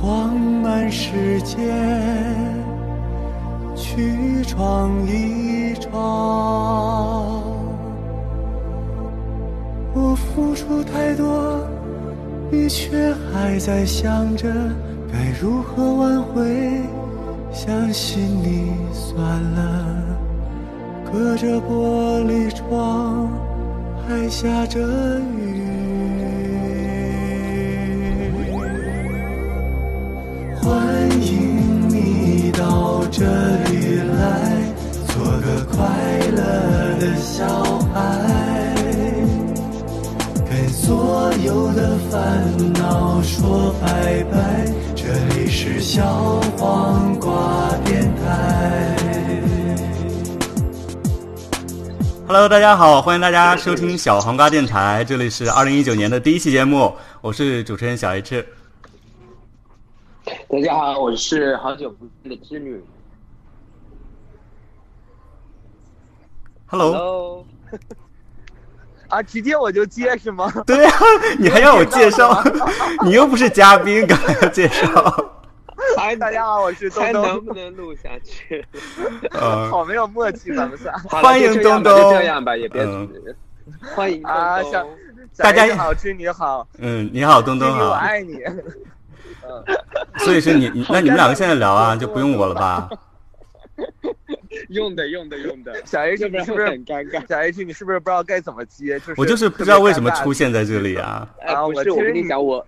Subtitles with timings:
[0.00, 1.56] 晃满世界
[3.74, 7.42] 去闯一闯。
[9.92, 11.66] 我付出太多，
[12.48, 14.48] 你却还在想着
[15.12, 16.80] 该如何挽回。
[17.50, 19.18] 相信你算
[19.54, 19.84] 了，
[21.10, 23.28] 隔着玻璃窗
[24.06, 24.78] 还下着
[25.18, 25.47] 雨。
[45.88, 46.04] 小
[46.58, 48.94] 黄瓜电台。
[52.26, 58.46] Hello，大家好，欢迎大家收听小黄瓜电台，这里是二零一九年的第一期节目，我是主持人小 H。
[60.26, 62.78] 大家好，我是好久不见的织女。
[66.66, 67.46] Hello，Hello，
[69.08, 70.52] 啊，直接我就接是吗？
[70.66, 70.92] 对啊，
[71.38, 72.44] 你还要我介绍？
[73.02, 75.32] 你又不是嘉宾，干嘛要介绍？
[75.98, 77.46] 嗨，大家好，我是东还能东。
[77.46, 78.64] 不能录下去？
[79.32, 80.92] 呃， 好没有默契，咱们仨。
[81.10, 83.10] 欢迎东东就这样吧，也别嗯
[83.96, 84.96] 欢迎啊小东东。
[85.38, 87.92] 大家好，君你好，嗯，你好，东东好我。
[87.94, 88.38] 爱你。
[90.24, 92.88] 所以是你，你那你们两个现在聊啊，就不用我了吧？
[94.74, 96.66] 用的用的用的，小 H 你是不是？
[96.66, 97.26] 很尴尬？
[97.26, 98.98] 小 H 你是不是不知道该怎么接？
[99.00, 100.52] 就是我就是不知道为什么出现。
[100.52, 101.28] 在这里啊。
[101.40, 102.64] 哎，啊不是，我跟你讲，我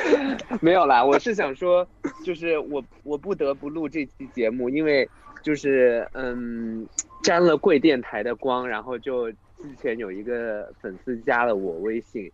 [0.60, 1.86] 没有啦，我是想说，
[2.24, 5.08] 就是我我不得不录这期节目，因为
[5.42, 6.86] 就是嗯，
[7.22, 12.30] 沾了贵电台的光，然后就之前有一个粉丝加了我微信，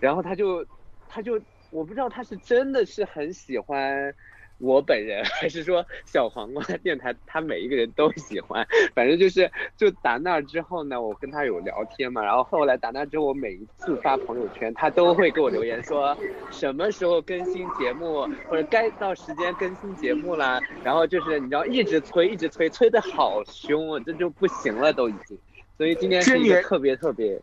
[0.00, 0.64] 然后他就
[1.08, 1.40] 他就
[1.70, 4.12] 我不知道他是真的是很喜欢。
[4.58, 16.16] 我本人 还是说小黄瓜电台，他每一个人都喜欢，反正就是就打那儿之后呢，我跟他有聊天嘛，然后后来打那之后，我每一次发朋友圈，他都会给我留言说
[16.50, 25.38] 什么时候更新节目，或者该到时间更新节目啦，然后就是你知道一直催，一直催，催的好凶啊，这就不行了都已经，
[25.76, 27.40] 所以今天是一个特别特别，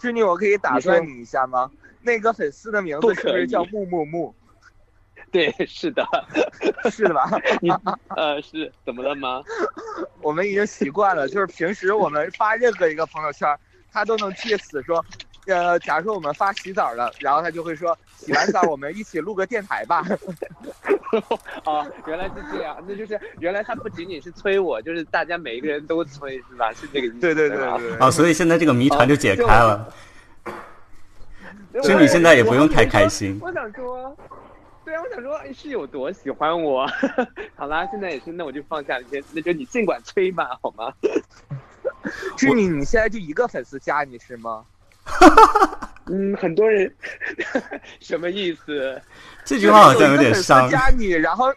[0.00, 1.70] 织女，我可以打断你一下吗？
[2.02, 4.34] 那个粉丝的名字是不是叫木木木？
[5.30, 6.06] 对，是的，
[6.90, 7.28] 是的吧？
[7.60, 7.70] 你
[8.16, 9.42] 呃是怎么了吗？
[10.22, 13.48] 我们已经习惯了，就是平时我们发任何一个朋友圈，
[13.92, 15.04] 他都能借此说，
[15.46, 20.04] 呃，假如说我们发洗澡了，然后他就会说，洗完澡我们一起录个电台吧。
[21.64, 26.72] 哦，原来是这样，那就是原来他不仅仅是催我，就是大家每一个人都催，是吧？
[26.72, 27.18] 是这个意思。
[27.20, 27.98] 对对对吧对对。
[27.98, 29.92] 哦，所以现在这个谜团就解开了。
[31.72, 34.16] 对所以你现在也不用太开心我想说，
[34.84, 36.86] 对啊，我想说哎是有多喜欢我。
[37.56, 40.92] 好啦，现在也是，那我就放下，一些那就你尽管催吧，好吗？
[42.36, 44.64] 织女，你现在就一个粉丝加你是吗？
[46.06, 46.94] 嗯，很多人
[48.00, 49.00] 什么意思？
[49.44, 50.76] 这句话好像有点伤就。
[50.76, 51.52] 有一个粉丝加你，然后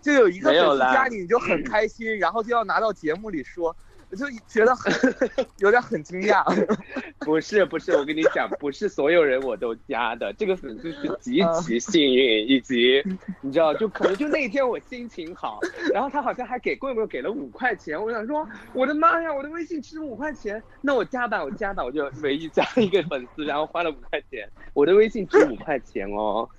[0.00, 3.76] 就有一个粉丝加你，你就很开心，然后就要拿到节目里说，
[4.10, 4.92] 我就觉得很
[5.58, 6.44] 有点很惊讶。
[7.20, 13.02] 不是不是，我跟你讲，不是所有人我都加的，这个粉丝是极其幸运，以及
[13.40, 15.60] 你知道，就可能就那天我心情好，
[15.92, 26.48] 然后他好像还给贵贵给了五块钱，我想说，我的妈呀，我的微信值五块钱，那我加吧，我加吧，我就随意加了一个粉丝，然后花了五块钱，我的微信值五块钱哦。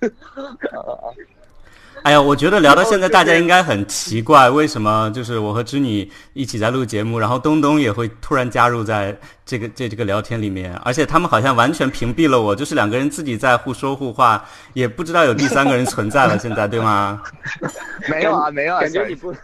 [2.02, 9.16] 哎呀，我觉得聊到现在，大家应该很奇怪，为什么就是我和织女一起在录节目，然后东东也会突然加入在
[9.46, 17.22] 这个这这个聊天里面，而且他们好像完全屏蔽了我，就是两个人自己在互说互话，也不知道有第三个人存在了，现在对吗？
[18.10, 19.34] 没有啊，没有啊，小感觉你不，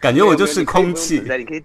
[0.00, 1.20] 感觉我就是空气。
[1.20, 1.62] 你可以。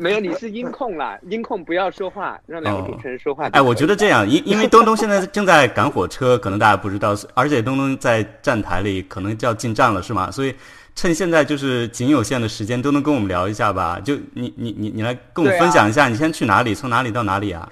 [0.00, 3.46] 没有，你是音控啦，音控不要说话，让两个主持人说话。
[3.48, 10.30] 哎，我觉得这样，因因为东东现在正在赶火车，可能大家不知道，而且东东在站台里可能就要进站了，是吗？
[10.30, 10.56] 所以
[10.94, 14.00] 趁现在就是仅有限的时间，都能跟我们聊一下吧。
[14.02, 17.70] 就你你你你来跟我们分享一下，你现在去哪里，从哪里到哪里啊？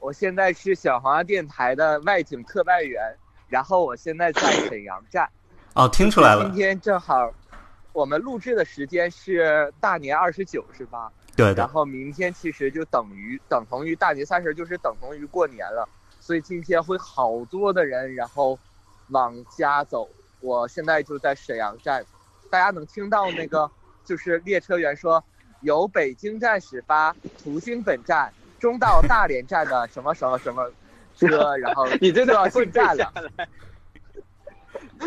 [0.00, 3.00] 我现在是小黄鸭电台的外景特派员，
[3.48, 5.28] 然后我现在在沈阳站。
[5.74, 7.32] 哦，听出来了今，天正好，
[7.98, 11.10] 我们录制的时间是大年二十九，是吧？
[11.34, 15.88] 对的，然后明天其实就等于等同于大年三十，就是等同于过年了，
[16.20, 18.56] 所以今天会好多的人，然后
[19.08, 20.08] 往家走。
[20.40, 22.04] 我现在就在沈阳站，
[22.50, 23.68] 大家能听到那个
[24.04, 25.24] 就是列车员说，
[25.62, 27.12] 由北京站始发，
[27.42, 30.70] 途经本站，终到大连站的什么什么什么
[31.16, 33.12] 车， 然后你真的就要会进站了。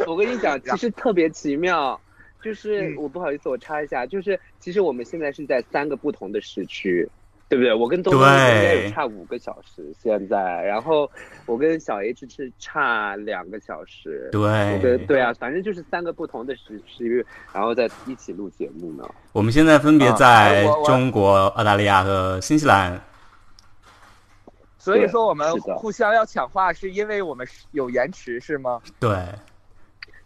[0.05, 1.97] 我跟你讲，其实特别奇妙，
[2.41, 7.07] 就是嗯我不好意思，我插一下，就是其实我们现在是在三个不同的时区，
[7.47, 7.73] 对不对？
[7.73, 11.09] 我跟东东应该有差五个小时现在，然后
[11.45, 14.29] 我跟小 H 是差两个小时。
[14.33, 19.07] 我跟对，对啊，反正就是三个不同的时区，然后在一起录节目呢。
[19.33, 22.99] 我们现在分别啊在中国、澳大利亚和新西兰。
[24.77, 28.81] 所以说我们互相要抢话，是因为我们有延迟是吗？
[28.99, 29.15] 对，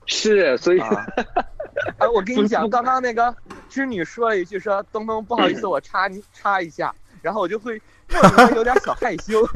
[0.06, 1.06] 是，所以、啊，
[2.00, 3.36] 啊，我跟你讲，刚刚那个
[3.70, 9.48] 织女说了一句说：“东东，不好意思， 我插你插一下。”然后我就会莫名的有点小害羞。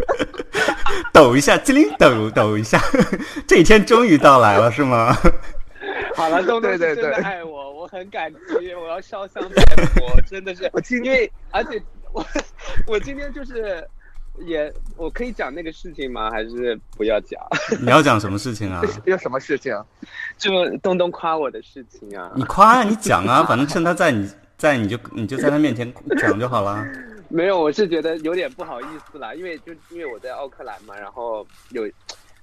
[1.14, 2.82] 抖一下，机灵抖抖一下，
[3.48, 5.16] 这一天终于到来了，是吗？
[6.16, 11.82] 好了，东东是真的对对对爱我，我很感激，我要烧香拜佛，真的是我今因为而且
[12.12, 12.26] 我
[12.88, 13.88] 我今天就是
[14.46, 16.30] 也我可以讲那个事情吗？
[16.32, 17.40] 还是不要讲？
[17.82, 18.88] 你要讲什么事情啊这？
[18.92, 19.74] 是 有什么事情？
[20.38, 22.32] 就东东夸我的事情啊。
[22.36, 26.86] 你夸呀，你讲啊， 反正趁他在，你在你就你就在他面前讲就好了。
[27.30, 31.88] 没有，我是觉得有点不好意思啦，因为就因为我在奥克兰嘛，然后有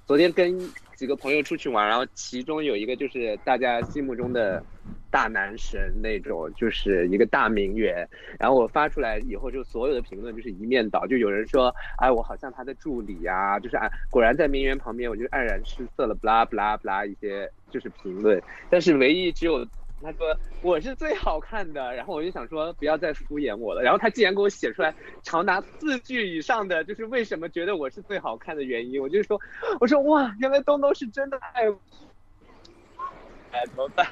[0.05, 0.57] 昨天跟
[0.95, 4.63] 几个朋友出去玩，然后其中有一个就是大家心目中的
[5.09, 8.07] 大男神那种，就是一个大名媛，
[8.39, 19.65] 然后我发出来以后，就所有的评论就是一面倒，就有人说，哎，我好像他的助理呀、就是哎，果然在名媛旁边，我就黯然失色了，不啦不啦不啦一些就是评论，但是唯一只有
[19.99, 23.81] 他说我是最好看的，然后我就想说不要再敷衍我了。
[23.81, 24.93] 然后他竟然给我写出来
[25.23, 29.01] 长达四句以上的，就是为什么觉得我是最好看的原因。
[29.01, 29.41] 我就说，
[29.79, 31.79] 我说哇，原来东东是真的爱我。
[33.51, 34.05] 哎，怎么办？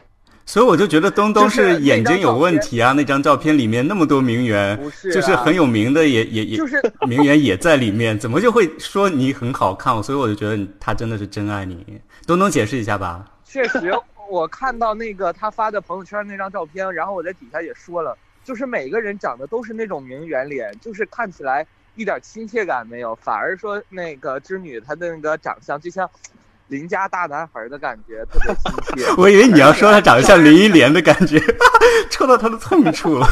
[0.45, 2.91] 所以我就觉得东东是是眼睛有问题啊！
[2.93, 10.01] 那张照片里面那么多名媛，不是啊就是很有名的也也也就是 名媛也在里面，怎么就会说你很好看？
[10.03, 11.99] 所以我就觉得你他真的是真爱你。
[12.27, 13.25] 东东解释一下吧。
[13.43, 13.91] 确实，
[14.29, 21.65] 我看到那个他发的朋友圈那张照片，然后我在底下也说了，就是每个人长得都是那种名媛脸，就是看起来
[21.95, 26.07] 一点亲切感没有，反而说那个织女她的那个长相就像
[26.67, 29.13] 邻家大男孩的感觉，特别亲切。
[29.17, 31.39] 我以为你要说他长得像林忆莲的感觉，
[32.09, 33.27] 戳到他的痛处 了。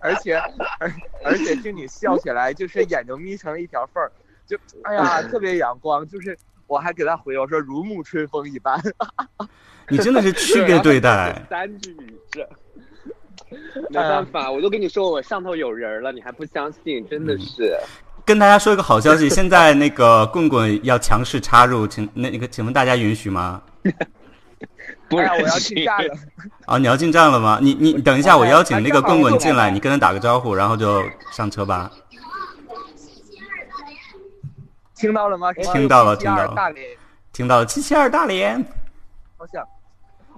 [0.00, 0.36] 而且
[0.80, 0.92] 而
[1.24, 4.10] 而且织女笑起来就是眼睛眯成一条缝儿，
[4.46, 6.36] 就哎呀特别阳光，就是
[6.66, 8.80] 我还给他回我说如沐春风一般。
[9.88, 11.44] 你真的是区别对待。
[11.48, 12.48] 三句语这。
[13.90, 17.76] 没办法，我都跟你说我上头有人了，你还不相信，真的是。
[18.32, 23.60] 跟大家说一个好消息，现在那个棍棍要强势插入，请那那个，请问大家允许吗？
[25.06, 26.14] 不哎，我要进站了。
[26.64, 27.58] 啊， 你要进站了吗？
[27.60, 31.90] 你你等一下，我邀请那个棍棍进来，哎你跟他打个招呼，然后就上车吧。
[34.96, 35.52] 听到了吗？
[35.52, 36.88] 听到了听到了大连，
[37.34, 38.64] 听到了，七七二大连
[39.36, 39.62] 好像，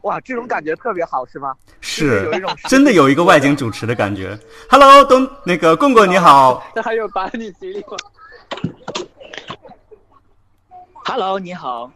[0.04, 1.54] 哇，这种感觉特别好，是吗？
[1.80, 4.38] 是有一种真的有一个外景主持的感觉。
[4.70, 7.96] Hello，东那个棍棍你好， 这还有把你行李吗
[11.06, 11.90] ？Hello，你好。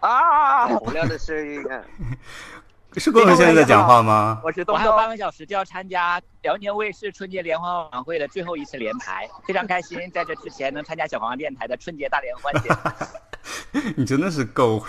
[0.00, 0.68] 啊！
[0.78, 1.84] 无聊的声音啊！
[2.96, 4.40] 是棍棍现在在讲话吗？
[4.42, 13.82] 我是东我还有半，个小时就要参加辽宁卫视春节联欢晚会的最后一次联排，非常开心，在这之前能参加小黄电台的春节大联欢节目。
[13.96, 14.82] 你真的是够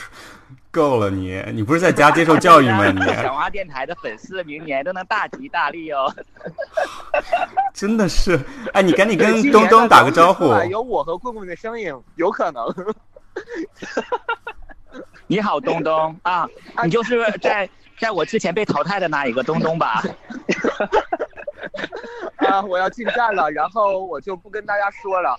[0.71, 2.89] 够了你，你不是在家接受教育吗？
[2.89, 6.11] 你小黄电台的粉丝明年都能大吉大利哦。
[7.75, 8.39] 真的是，
[8.73, 12.65] 哎，你赶紧跟东东打个招呼有我和棍棍的声音，有可能。
[15.27, 16.47] 你好，东东啊，
[16.83, 20.01] 你就是在在我之前被淘汰的那一个东东吧？
[22.37, 25.37] 啊，我要进站了，然后我就不跟大家说了。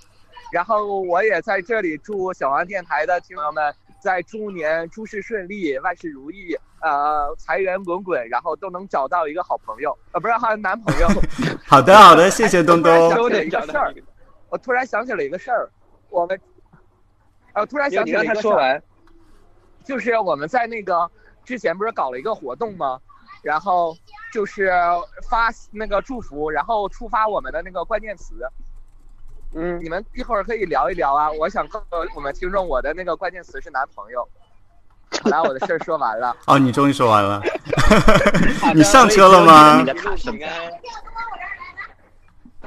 [0.53, 11.07] 然后我也在这里祝小王电台的听友们在猪年诸事顺利，万事如意，呃，财源滚滚，然后都能找到一个好朋友，呃，不是好像男朋友。
[11.65, 12.93] 好 的好的，谢谢东东。
[12.93, 13.95] 我突然想起了一个事儿。
[14.51, 15.71] 我突然想起了一个事儿，
[16.11, 16.41] 我们，
[17.53, 18.83] 呃，突然想起了一个事。
[19.85, 21.11] 就是我们在那个
[21.45, 23.01] 之前不是搞了一个活动吗？
[23.43, 23.97] 然后
[24.33, 24.71] 就是
[25.31, 28.35] 发那个祝福，然后触发我们的那个关键词。
[29.55, 31.31] 嗯，你们一会儿可以聊一聊啊。
[31.33, 34.27] 我想告诉我们听众，我的那个关键词是男朋友。
[35.23, 36.35] 好了，我的事儿说完了。
[36.47, 37.43] 哦，你终于说完了。
[38.75, 39.85] 你上车了吗。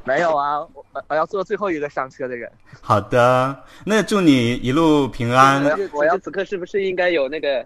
[0.04, 2.52] 没有啊，我我要做最后一个上车的人。
[2.82, 5.64] 好的，那祝你一路平安。
[5.92, 7.66] 我要此刻是不是应该有那个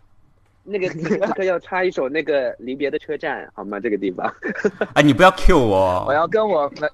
[0.63, 3.77] 那个此刻要插一首那个离别的车站，好吗？
[3.81, 4.33] 这个地方，
[4.95, 6.89] 哎，你不要 Q 我，我要跟我们，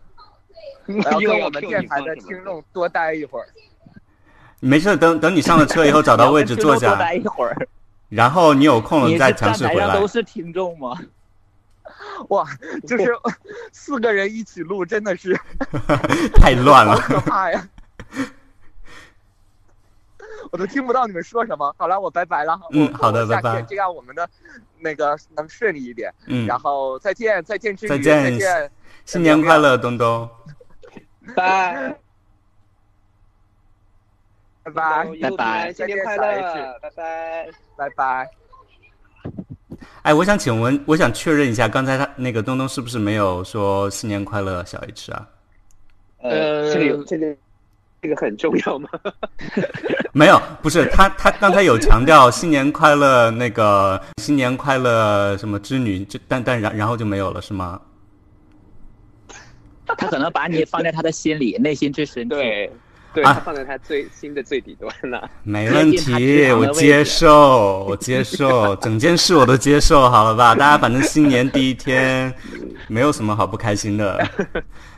[1.04, 3.48] 我要跟我们电台的听众多待一会儿。
[4.60, 7.56] 没事，等等你上了车以后找到位置坐 多下，待一会儿。
[8.10, 10.08] 然后你有空了再是站台强势回来上都。
[10.08, 10.98] 是听众吗？
[12.30, 12.48] 哇，
[12.88, 13.12] 就是
[13.72, 15.38] 四个人一起录，真的是
[16.36, 17.00] 太乱好了。
[17.00, 17.68] 可怕呀！
[20.52, 21.76] 我都听不到你们说什么。
[21.78, 22.60] 好了，我拜拜了。
[22.72, 24.28] 嗯好的拜拜这样我们的
[24.80, 26.14] 那个能顺利一点。
[26.28, 28.72] 嗯，然后再见，再见之余，再见再见。
[29.04, 30.28] 新年快乐，东东。
[31.36, 31.96] 拜
[34.64, 37.48] 拜拜，一路平安新年快乐，拜拜。
[37.78, 38.30] 拜拜。
[40.02, 45.28] 哎，我想请问，我想确认一下，刚才他那个东东是不是没有说新年快乐，小 H 啊？
[46.22, 47.36] 呃，这个有这个
[48.02, 48.90] 这个很重要吗？
[50.14, 57.80] 没有，不是他，他刚才有强调新年快乐，那个新年快乐什么织女，就但但然然后就没有了，是吗？
[59.98, 62.36] 他可能把你放在他的心里，内心最深处。
[62.36, 62.72] 对，
[63.14, 65.30] 对，啊他放在他最心的最底端了。
[65.44, 70.54] 没问题，我接受，我接受，整件事我都接受，好了吧？
[70.56, 72.34] 大家反正新年第一天，
[72.88, 74.28] 没有什么好不开心的。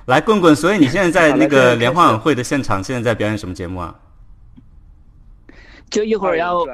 [0.06, 3.94] 来，棍棍，所以你现在在那个联欢晚会的现场，现在在表演什么节目啊？
[5.90, 6.66] 就一会儿要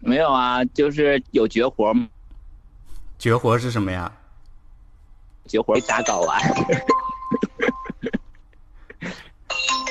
[0.00, 2.08] 没有啊，就是有绝活吗，
[3.18, 4.10] 绝活是什么呀？
[5.46, 6.40] 绝活打睾丸。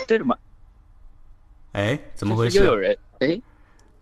[0.08, 0.38] 这怎么？
[1.72, 2.60] 哎，怎么回事？
[2.60, 3.42] 又有人哎，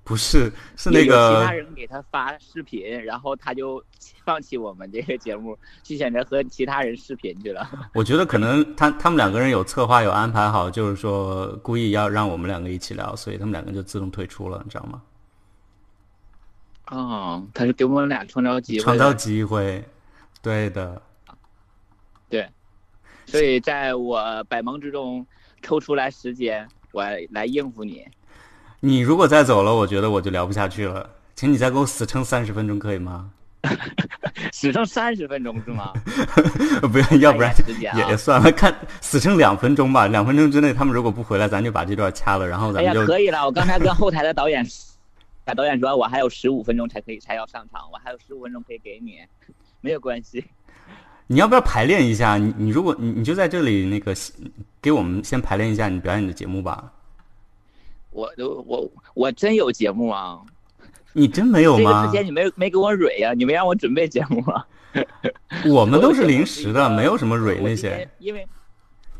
[0.04, 3.84] 不是，是那有有其他人给他发视频，然后他就
[4.26, 7.68] 放弃我们这个节目，去选择和其他人视频去了。
[7.94, 15.02] 我觉得可能他他们两个人有策划有安排好，就是说故意要让我们两个一起聊，所以他们两个就自动退出了，你知道吗？
[16.88, 19.84] 哦，他是给我们俩创造机会，创造机会，
[20.42, 21.02] 对的。
[22.34, 22.50] 对，
[23.28, 25.24] 所以在我百忙之中
[25.62, 28.04] 抽出来时间，我来应付你。
[28.80, 31.08] 你如果再走了，我觉得我就聊不下去了。
[31.36, 33.30] 请你再给我死撑三十分钟，可以吗？
[34.52, 35.94] 死撑三十分钟是吗？
[36.92, 37.54] 不要，要不然
[38.10, 40.08] 也算了，看死撑两分钟吧。
[40.08, 43.46] 两分钟之内，他们如果不回来，咱就把这段掐了，然后咱们就可以了。
[43.46, 44.66] 我刚才跟后台的导演，
[45.56, 49.20] 导演说我还有十五分钟才可以才要上场，我还有十五分钟可以给你，
[49.82, 50.44] 没有关系。
[51.28, 52.38] 你要不要排练一下？
[52.38, 54.14] 你你如果你你就在这里那个
[54.82, 56.92] 给我们先排练一下你表演的节目吧。
[58.12, 60.40] 我都我我真有节目啊！
[61.14, 62.14] 你真没有吗这个之？
[62.14, 64.68] 前你没没给我蕊呀、你没让我准备节目啊？
[65.66, 68.08] 我们都是临时的，没有什么蕊那些。
[68.20, 68.48] 因为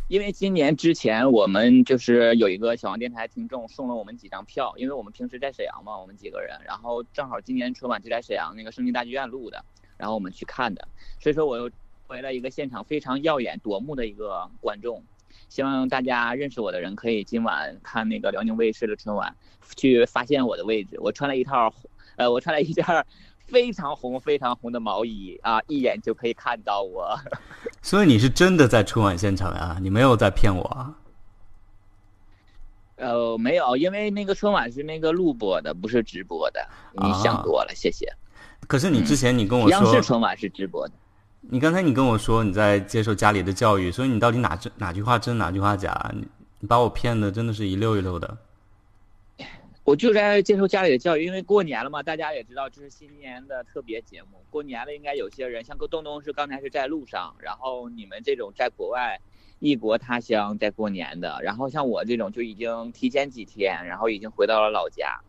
[0.10, 9.64] 因为今年之前我们就是有一个小王电台听众送了我们几张票，因为我们平时在沈阳嘛，我们几个人，然后正好今年春晚就在沈阳那个盛京大剧院录的，
[9.98, 10.88] 然后我们去看的，
[11.20, 11.68] 所以说我又
[12.14, 15.04] 为了一个现场非常耀眼夺目的一个观众。
[15.50, 19.36] 希望大家认识我的人可以今晚看那个辽宁卫视的春晚，
[19.76, 20.96] 去发现我的位置。
[21.00, 21.74] 我穿了一套，
[22.16, 22.86] 呃，我穿了一件
[23.40, 27.18] 非常红、非常红的毛衣啊，一眼就可以看到我。
[27.82, 29.78] 所以你是真的在春晚现场啊？
[29.82, 30.96] 你没有在骗我啊？
[32.96, 36.68] 呃，没有，因为那个春晚是那个录播的，不是直播的。
[36.94, 38.08] 你想多了，谢谢。
[38.68, 40.94] 可是你之前你跟我说央视说，春晚是直播的，
[41.50, 46.12] 你刚才你跟我说你在接受家里的教育，所以你到底哪真哪句话真哪句话假？
[46.16, 46.26] 你
[46.60, 48.38] 你把我骗的真的是一溜一溜的。
[49.84, 54.42] 我就在接受家里的教育，因为过年了嘛，大家也知道这是新年的特别节目。
[54.50, 59.20] 过年了，应该有些人像东东是刚才是在路上，然后你们这种在国外
[59.60, 65.20] 异国他乡在过年的，然后像我这种就已经提前几天，然后已经回到了老家，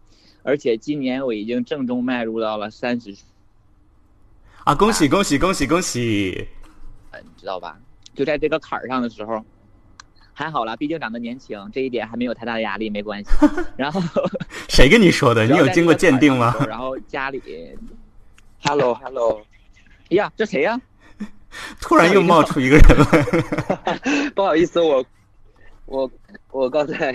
[0.45, 3.17] 而且今年我已经正中迈入到了三十。
[4.65, 4.75] 啊！
[4.75, 6.49] 恭喜恭喜恭喜恭喜！
[7.11, 7.77] 呃，你知道吧？
[8.15, 9.45] 就在这个坎儿上的时候，
[10.33, 13.31] 还好了，毕竟长得年轻，这一点还没有太大的压力，没关系。
[13.77, 14.01] 然后
[14.71, 15.45] 谁跟你说的？
[15.45, 16.57] 你有经过鉴定吗？
[16.67, 17.43] 然后家里，
[18.65, 19.43] Hello Hello，
[20.09, 20.81] 哎呀，这谁呀、
[21.79, 24.31] 突然又冒出一个人来。
[24.35, 25.05] 不好意思，我
[25.85, 26.11] 我
[26.51, 27.15] 我刚才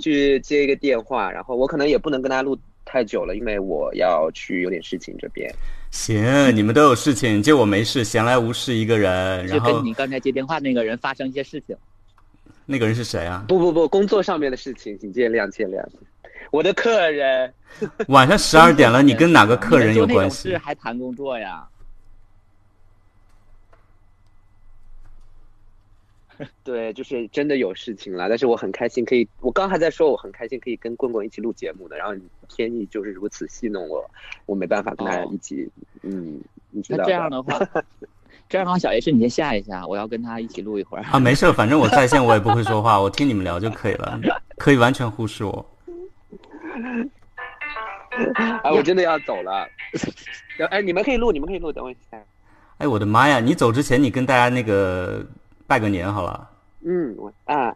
[0.00, 5.54] 去接一个电话，然后我可能也不能跟大家录太久了，因为我要去有点事情这边。
[5.90, 9.46] 行，你们都有事情，就我没事，闲来无事一个人。
[9.46, 11.76] 然后跟你刚才接电话那个人发生一些事情。
[12.66, 13.44] 那个人是谁啊？
[13.48, 15.82] 不不不，工作上面的事情，请见谅见谅。
[16.50, 17.52] 我的客人，
[18.08, 20.58] 晚上十二点了，你跟哪个客人有关你们做那种事？
[20.58, 21.64] 还谈工作呀？
[26.64, 32.14] 对，就是真的有事情了，但是我很开心可以，我刚还在说我很开心可以跟棍棍一起录节目的，然后
[32.48, 34.04] 天意就是如此戏弄我，
[34.46, 35.68] 我没办法跟他哦一起，
[36.02, 36.40] 嗯，
[36.70, 37.36] 你知道那这样的。
[37.36, 37.58] 的话，
[38.48, 41.04] 这样的话， 小 H 你先下一下，我要跟他一起录一会儿。
[41.04, 44.20] 啊，没事，反正我在线我也不会说话，我听你们聊就可以了，
[44.56, 45.66] 可以完全忽视我。
[48.62, 49.68] 哎，我真的要走了。
[50.70, 52.18] 哎，你们可以录，你们可以录，等我一下。
[52.78, 53.40] 哎，我的妈呀！
[53.40, 55.24] 你走之前你跟大家那个
[55.66, 56.50] 拜个年好了。
[56.84, 57.74] 嗯，我啊，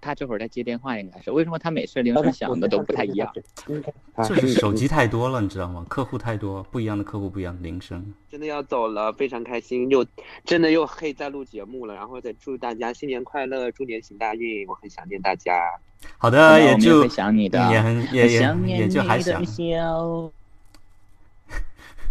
[0.00, 3.32] 他这会儿在接电话，应该是为什么他每次铃声响的都不太一样？
[4.28, 5.86] 就是手机太多了，你知道吗？
[5.88, 8.14] 客户太多，不一样的客户，不一样的铃声。
[8.30, 10.04] 真的要走了，非常开心，又
[10.44, 15.58] 真的又可以再录节目了，然后再祝大家新年快乐，猪年行大运，我很想念大家。
[16.18, 19.42] 好的，也就会想你的，也很也也想念也就还想。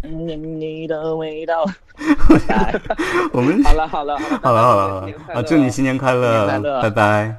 [0.03, 1.65] 你的味道。
[3.33, 5.41] 我们好了好了好了好了好了啊！
[5.41, 7.35] 祝你新年快乐，快乐拜拜，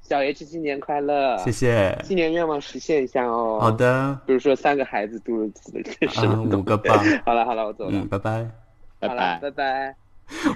[0.00, 1.98] 小 H 新年快乐，谢谢。
[2.04, 3.58] 新年愿望实现一下哦。
[3.60, 7.02] 好，的，比如说三个孩子诸如此类的什啊，五个吧。
[7.26, 7.90] 好了好了，我走了。
[7.92, 8.48] 嗯，拜拜。
[8.98, 9.38] 拜好了，拜。
[9.42, 9.96] 拜拜。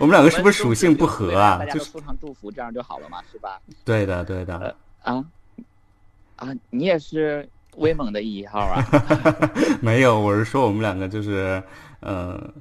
[0.01, 1.67] 我们两个是不是属性不合啊大？
[1.67, 3.61] 家就送上祝福，这样就好了嘛，是吧？
[3.85, 4.75] 对的对的。
[5.03, 5.23] 啊
[6.37, 8.85] 啊，你也是威猛的一号啊！
[9.81, 11.63] 没有，我是说我们两个就是，
[12.03, 12.53] 嗯，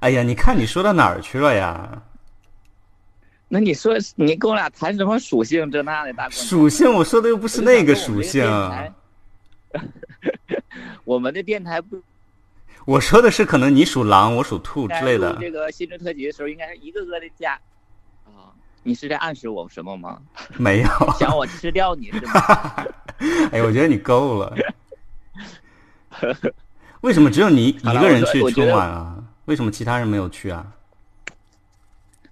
[0.00, 2.02] 哎呀，你看你说到哪儿去了呀？
[3.48, 8.44] 那你说你跟我俩谈什么属性这那的大属性，我说的又不是那个属性，
[11.04, 12.00] 我们的电台不
[12.86, 15.36] 我说的是可能你属狼，我属兔之类的。
[15.38, 17.52] 这个新春特辑的时候，应该是一个个的加
[18.24, 18.50] 啊。
[18.82, 20.18] 你是在暗示我什么吗？
[20.56, 20.88] 没有，
[21.20, 22.86] 想我吃掉你是吗？
[23.52, 24.54] 哎，我觉得你够了。
[27.02, 29.22] 为什么只有你一个人去春晚啊？
[29.46, 30.72] 为什么其他人没有去啊？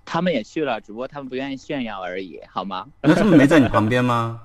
[0.05, 2.87] 他们也去了，只不过他们不愿意炫耀而已，好吗？
[3.03, 4.43] 那他们没在你旁边吗？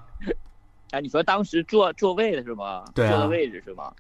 [0.91, 2.85] 哎，你说当时坐座位的是吗？
[2.93, 3.91] 对啊坐的位置是吗？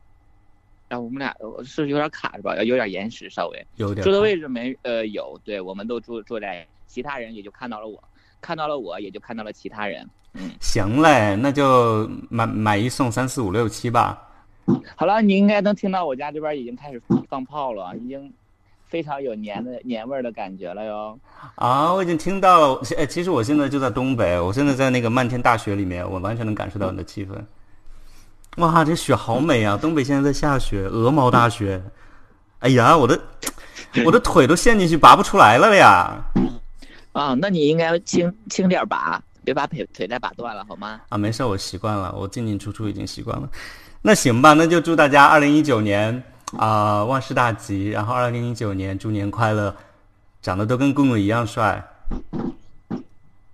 [0.87, 2.55] 然后我们俩呃是有点卡是吧？
[2.63, 8.03] 有点延时，稍微有点坐的位置没呃有，对，我们都坐坐在，其他人也就看到了我，
[8.45, 10.07] 看到了我也就看到了其他人。
[10.33, 14.21] 嗯，行嘞，那就买买一送三四五六七吧。
[14.95, 18.31] 好了，你应该能听到我家这边已经开始放炮了，已经
[18.85, 21.17] 非常有年的年味儿的感觉了哟。
[21.55, 22.81] 啊，我已经听到了。
[22.97, 27.31] 哎，其实我现在就在东北，我现在在那个漫天大雪里面，我完全能感受到你的气氛。
[28.57, 29.75] 哇，这雪好美啊！
[29.75, 31.81] 东北现在在下雪，鹅毛大雪。
[32.59, 33.19] 哎呀，我的
[34.05, 36.23] 我的腿都陷进去拔不出来了呀！
[37.15, 40.99] 啊，那你应该轻轻点拔，别把腿腿再拔断了，好吗？
[41.07, 43.49] 啊，没事，我习惯了，我进进出出已经习惯了。
[44.01, 46.21] 那行吧，那就祝大家二零一九年
[46.57, 49.73] 啊、万事大吉，然后二零一九年猪年快乐，
[50.41, 51.81] 长得都跟公公一样帅。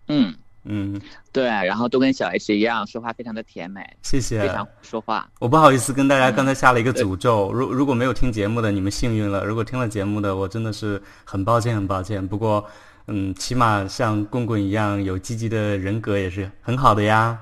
[0.08, 1.00] 嗯，嗯，
[1.32, 4.41] 对，然后都跟小 H 一样，说话非常的甜美，谢谢。
[4.41, 5.30] 非常说话。
[5.39, 12.28] 我不好意思跟大家刚才下了一个诅咒，如如果没有听节目的，你们幸运了；如果听了节目的，我真的是很抱歉，很抱歉。
[12.28, 12.67] 不过，
[13.07, 17.37] 嗯，起码像棍棍一样有积极的人格也是很好的呀。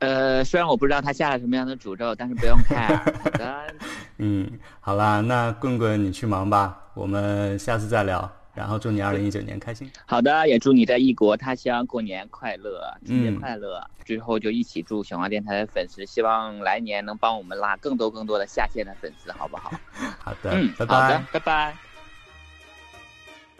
[0.00, 2.96] 呃，虽然我不知道他下了什么样的诅咒，但是不用 care。
[3.22, 3.74] 好的，
[4.18, 8.30] 嗯，好啦，那棍棍你去忙吧，我们下次再聊。
[8.54, 9.90] 然后祝你二零一九年开心。
[10.06, 13.84] 好的，也祝你在异国他乡过年快乐，春节嗯快乐。
[14.04, 19.72] 最后就一起祝小花电台的粉丝，希望来年能帮我们拉更多更多的下线的粉丝，好不好？
[20.22, 21.93] 好的，嗯，拜好的拜。，拜拜。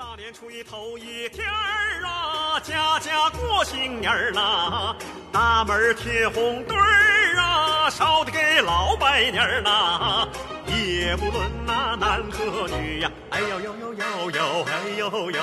[0.04, 4.94] 大年初一头一天儿啊，家家过新年儿啦，
[5.32, 10.28] 大门贴红对儿啊，烧的给老拜年儿啦。
[10.66, 15.40] 也不论那男和女呀，哎呦呦呦呦呦，哎呦呦，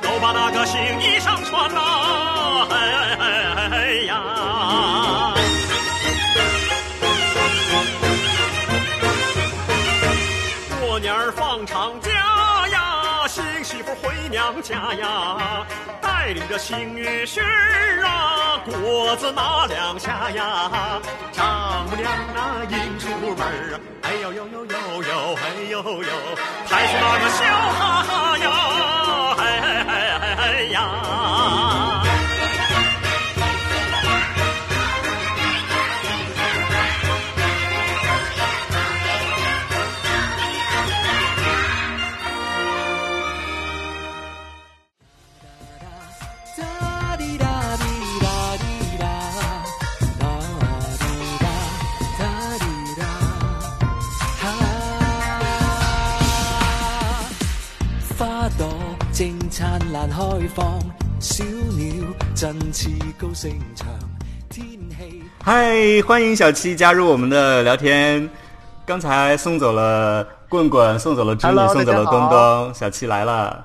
[0.00, 1.80] 都把那个新衣裳穿呐，
[2.70, 5.34] 哎哎哎哎呀。
[10.80, 12.00] 过年放长，
[14.36, 15.66] 娘家呀，
[16.02, 21.00] 带领着新女婿儿啊，果子拿两下呀，
[21.32, 23.40] 丈母娘那迎出门
[23.72, 26.12] 啊，哎呦呦呦呦呦，哎呦呦，
[26.68, 27.44] 还是那个笑
[27.78, 28.50] 哈哈呀，
[29.38, 32.05] 哎哎哎哎呀。
[59.56, 60.16] 正灿烂开
[60.54, 60.78] 放，
[61.18, 63.88] 小鸟振翅高声唱，
[64.50, 65.22] 天气。
[65.42, 65.74] 嗨，
[66.06, 68.28] 欢迎小七加入我们的聊天。
[68.84, 73.64] 刚才送走了棍棍，送走了织女，送走了东东，小七来了。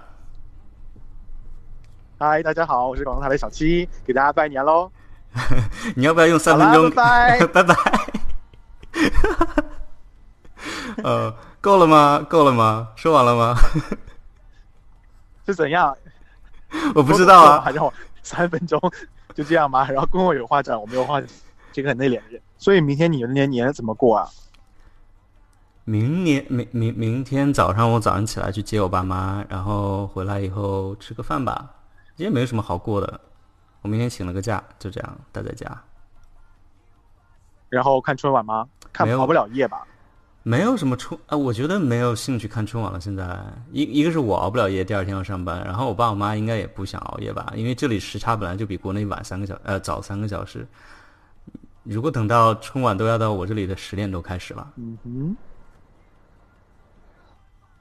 [2.17, 4.89] 嗨，大家好，我是广东台的小七，给大家拜年喽！
[5.93, 6.89] 你要不要用三分钟？
[6.91, 7.75] 拜拜拜。
[11.03, 12.25] 呃，够了吗？
[12.29, 12.87] 够了吗？
[12.95, 13.57] 说完了吗？
[15.45, 15.95] 是怎样？
[16.95, 17.61] 我不知道啊。
[17.61, 18.79] 还让我三分钟
[19.33, 19.87] 就这样吗？
[19.91, 21.29] 然后跟我有话讲，我没有话讲，
[21.71, 22.41] 这个很内敛的人。
[22.57, 24.29] 所以明天你们年年怎么过啊？
[25.83, 31.71] 明年明明明天早上我早上起来去接我爸妈，然后回来以后吃个饭吧。
[32.15, 33.19] 今天没有什么好过的，
[33.81, 35.83] 我明天请了个假，就这样待在家。
[37.67, 38.67] 然后看春晚吗？
[38.93, 39.87] 看跑不了夜吧？
[40.43, 42.99] 没有什么春啊，我觉得没有兴趣看春晚了。
[42.99, 43.39] 现在
[43.71, 50.67] 一一个是我熬不了夜，第二天要上班，然后我爸我妈应该也不想熬夜吧，因为这里时差本来就比国内晚三个小呃早三个小时。
[51.83, 55.35] 如果等到春晚都要到我这里的十点多开始了，嗯哼。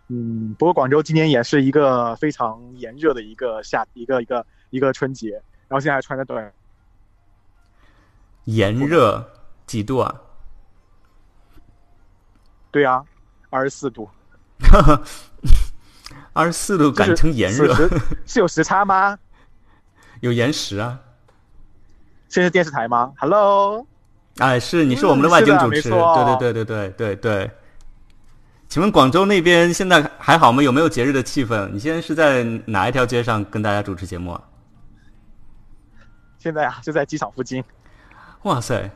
[0.09, 5.31] 嗯，不过广州今年也是一个非常炎热的一个夏一个一个一个春节，
[5.69, 6.53] 然后现在还穿着短
[8.45, 9.25] 炎热
[9.67, 10.21] 几度啊？
[12.71, 13.03] 对啊，
[13.51, 14.09] 二十四度，
[16.33, 17.75] 二十四度就是改成炎热，
[18.27, 19.19] 是有时差吗？
[20.21, 20.99] 有延时啊。
[22.29, 23.85] 这是电视台吗？Hello，
[24.39, 27.51] 哎，是你是嗯我们的外景主持，对对对对对对对。
[28.69, 30.63] 请问广州那边现在还好吗？
[30.63, 31.69] 有没有节日的气氛？
[31.71, 34.41] 你现在是在哪一条街上跟大家主持节目啊？
[36.39, 37.65] 现在啊就在机场附近。
[38.45, 38.89] 哇塞，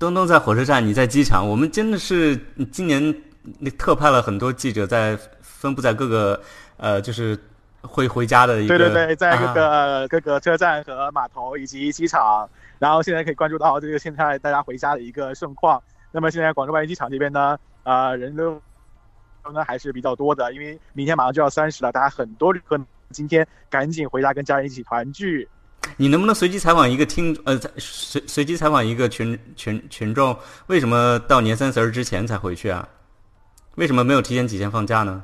[0.00, 2.34] 东东在火车站，你在机场，我们真的是
[2.72, 3.14] 今年
[3.58, 6.40] 那特派了很多记者在分布在各个
[6.78, 7.38] 呃，就是
[7.82, 15.82] 会回家的一个对对对，在各啊个、各个车站和码头以及机场，然后现在可以关注到这个现在大家回家的一个盛况。
[16.12, 18.58] 那么现在广州外机场这边呢，呃，人流
[19.52, 25.46] 呢还是比较多的，因为明天马上就要三十了，大家很多旅客今天赶紧回家跟家人一起团聚。
[25.96, 32.88] 你能不能随机采访一个听呃随随机采访一个群群群众，为什么到年三十儿之前才回去啊？
[33.76, 35.22] 为什么没有提前几天放假呢？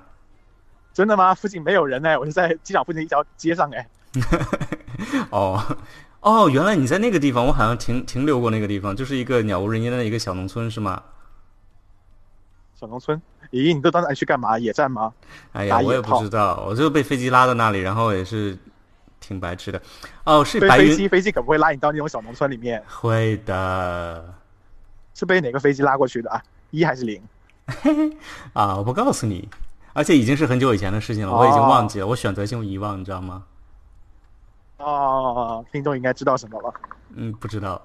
[0.95, 1.35] 真的吗？
[1.35, 3.89] 附近没有人呢，我是在机场附近一条街上哎。
[5.31, 5.63] 哦
[6.21, 11.03] 哦，原来你在那个地方，我好像停停留过那个地方，就是一个鸟无人烟的一个小农村，是吗？
[12.75, 14.59] 小农村，咦，你都到那里去干嘛？
[14.59, 15.13] 野战吗？
[15.53, 18.57] 哎呀，我也不知道，我就被飞机拉到那里，然后也是
[19.27, 19.81] 挺白痴的。
[20.25, 24.33] 哦，是飞白云，飞机飞机可不会拉你到那种小农村里面，会的
[25.15, 26.43] 是被哪个飞机拉过去的啊？
[26.71, 27.23] 一还是零？
[28.53, 29.49] 啊，我不告诉你，
[29.93, 33.45] 而且已经是很久以前的事情了，我已经忘记了，我选择性遗忘，你知道吗？
[34.79, 36.73] 哦，听众应该知道什么了。
[37.15, 37.81] 嗯，不知道。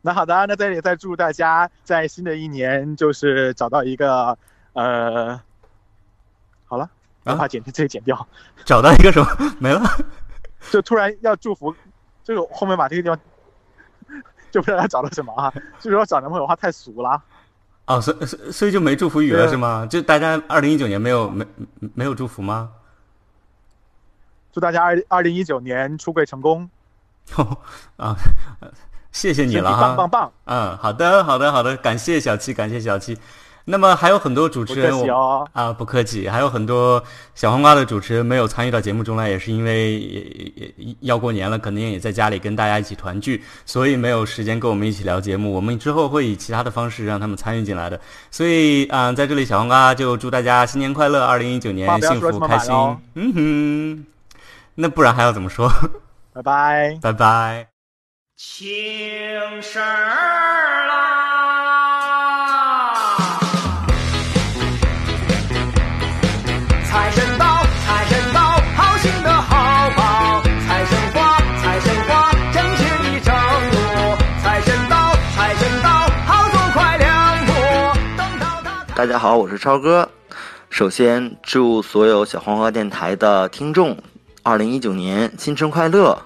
[0.00, 4.36] 那好的，那在这里再祝大家在新的一年就是找到一个
[4.72, 5.40] 呃，
[6.64, 6.84] 好了，
[7.24, 8.26] 啊我怕剪这里剪掉，
[8.64, 9.28] 找到一个什么
[9.60, 9.82] 没了？
[10.70, 11.74] 就突然要祝福，
[12.22, 13.18] 就是后面把这个地方
[14.50, 17.22] 就不知道他找到什么啊，就是说找男朋友的话太俗了。
[17.86, 19.86] 哦，所以所以所以就没祝福语了是吗？
[19.90, 21.44] 就大家二零一九年没有没
[21.94, 22.70] 没有祝福吗？
[24.52, 26.68] 祝大家二二零一九年出柜成功，
[27.96, 28.14] 啊，
[29.10, 29.80] 谢谢你了哈。
[29.80, 33.18] 棒棒棒，嗯，好的，好的，好的，感谢小七，感谢小七。
[33.64, 35.46] 那么还有很多主持人，哦。
[35.52, 36.28] 啊，不客气。
[36.28, 37.02] 还有很多
[37.34, 40.20] 小黄瓜的主持人没有参与到节目中来，也是因为也
[40.56, 45.52] 也也要过年了，肯定也在家里跟大家一起团聚，所以没有时间跟我们一起聊节目。
[45.52, 48.00] 我们之后会以其他的方式让他们参与进来的。
[48.30, 52.74] 所以啊、在这里小黄瓜就祝大家新年快乐，二零一九年幸福开心。
[53.14, 54.06] 嗯哼，
[54.74, 55.70] 那不然还要怎么说？
[56.32, 56.98] 拜拜。
[57.00, 57.68] 拜拜。
[58.36, 58.58] 请
[59.62, 59.80] 神
[79.02, 80.08] 大家好，我是超哥。
[80.70, 83.96] 首先祝所有小黄花电台的听众，
[84.44, 86.16] 二零一九年新春快乐！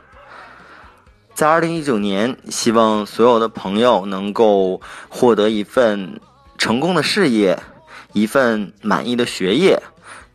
[1.33, 6.21] 在二零一九年，希望所有的朋友能够获得一份
[6.59, 7.59] 成功的事业，
[8.13, 9.83] 一份满意的学业，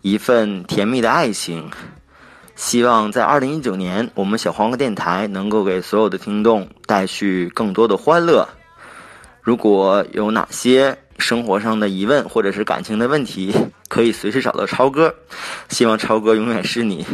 [0.02, 1.70] 一份甜蜜的爱情。
[2.56, 8.50] 希望在二零一九年，我们小黄瓜电台能够给所有的听众带去更多的欢乐。
[9.44, 13.56] 如果有哪些生活上的疑问或者是感情的问题，
[13.88, 15.14] 可以随时找到超哥。
[15.70, 17.06] 希望超哥永远是你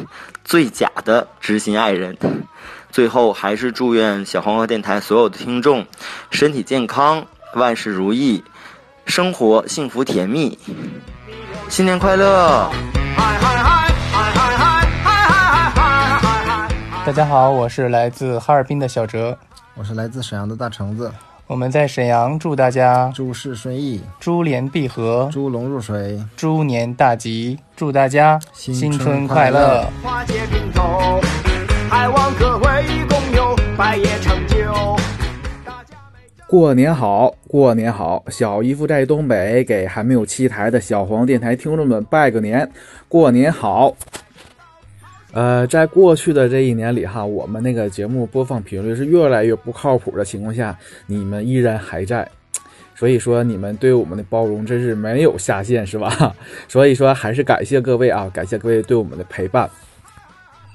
[0.44, 2.18] 最假的知心爱人。
[2.90, 5.86] 最后，还是祝愿小黄河电台所有的听众
[6.32, 8.44] 身体健康，万事如意，
[9.06, 10.58] 生活幸福甜蜜，
[11.70, 12.72] 新年快乐！
[17.06, 19.38] 大家好，我是来自哈尔滨的小哲，
[19.76, 21.12] 我是来自沈阳的大橙子。
[21.48, 29.90] 我们在沈阳祝大家诸事顺意，珠联璧合，猪龙入水，猪年大吉，祝大家新春快乐。
[30.04, 31.22] 花街并头，
[31.90, 34.58] 还望各位共有百业成就。
[36.50, 38.26] 过年好，过年好！
[38.28, 42.70] 小姨夫在东北给还没有七台的小黄电台听众们拜个年，
[43.08, 43.96] 过年好！
[45.38, 52.28] 呃，在过去的这一年里哈，我们那个节目播放频率是越来越不靠谱的情况下，你们依然还在，
[52.96, 56.36] 所以说你们对我们的包容真是没有下限，是吧？
[56.68, 59.70] 所以说还是感谢各位啊，感谢各位对我们的陪伴。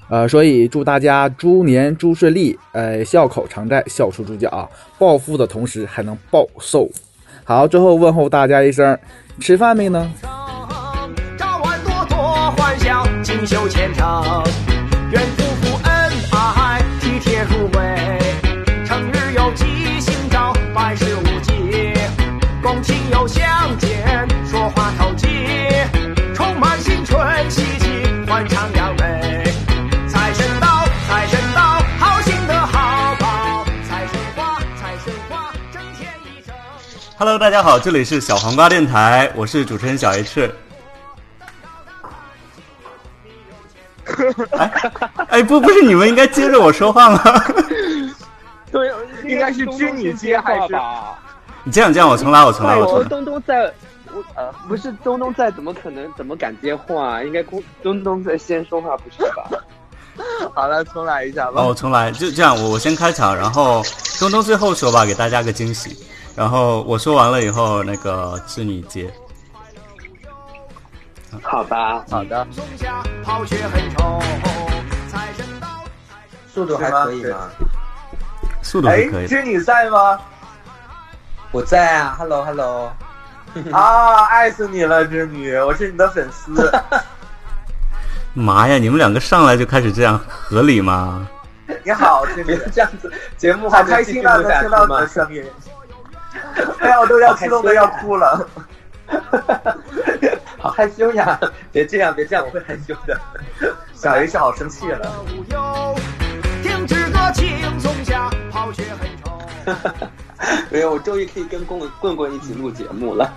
[0.07, 6.89] 呃，所以祝大家猪年猪顺利，呃，笑口常在，笑出猪脚，暴富的同时还能暴瘦。
[7.43, 8.97] 好，最后问候大家一声，
[9.41, 10.09] 吃饭没呢？
[13.43, 14.41] 锦绣前程。
[15.11, 18.85] 愿夫妇恩爱，体贴入微。
[18.85, 21.93] 成日有吉星照，百事无忌。
[22.61, 25.27] 共亲友相见，说话投机。
[26.33, 27.85] 充满新春喜气，
[28.27, 29.43] 欢唱扬眉。
[30.07, 33.65] 财神到，财神到，好心的好报。
[33.89, 36.55] 财神花，财神花，整天一整。
[37.17, 40.49] Hello，大家好，这里是小黄瓜电台，我是主持人小 H。
[44.57, 44.91] 哎
[45.29, 47.21] 哎，不，不是你们应该接着我说话吗？
[48.71, 48.91] 对，
[49.25, 50.73] 应该是知你接还是？
[50.73, 51.19] 吧？
[51.63, 53.07] 你这样这样，我重来，我重来，我重来。
[53.07, 53.71] 东东在，
[54.13, 57.23] 我呃不是东东在，怎么可能怎么敢接话？
[57.23, 59.49] 应该公东东在先说话，不是吧？
[60.53, 61.61] 好了，重来一下吧。
[61.61, 63.81] 哦，我重来，就这样，我我先开场，然后
[64.19, 65.97] 东东最后说吧，给大家个惊喜。
[66.35, 69.11] 然后我说完了以后，那个是你接。
[71.41, 72.45] 好吧，好的。
[72.51, 74.21] 松下跑却很丑，
[75.09, 75.67] 财神到。
[76.53, 77.49] 速度还可以吗？
[78.61, 79.27] 速度还可以。
[79.27, 80.19] 知你在吗？
[81.51, 82.91] 我在啊，Hello Hello。
[83.71, 86.71] 啊，爱死你了，织女，我是你的粉丝。
[88.33, 91.27] 妈呀，你们两个上来就开始这样，合理吗？
[91.83, 95.43] 你好，织女， 这样子节目好开心啊，能听到你的声音。
[96.79, 98.47] 哎呀，我都要激动的要哭了。
[100.63, 101.37] 好害羞呀！
[101.73, 103.19] 别这样，别这样，我会害羞的。
[103.93, 105.25] 小 H 好生气了。
[106.63, 109.29] 停止歌轻松下，跑却很丑。
[110.69, 113.29] 没有，我终于可以跟棍棍棍一起录节目了。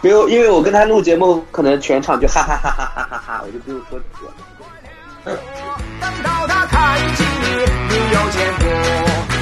[0.00, 5.38] 没有，因为我跟他录节目，可能全场就哈哈哈哈哈哈哈，我就不用说词了。
[6.00, 7.46] 等到他看清你，
[7.88, 9.37] 你有前途。